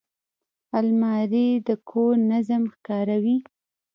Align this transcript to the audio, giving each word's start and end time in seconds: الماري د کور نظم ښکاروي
الماري 0.79 1.49
د 1.67 1.69
کور 1.89 2.13
نظم 2.31 2.63
ښکاروي 2.73 3.37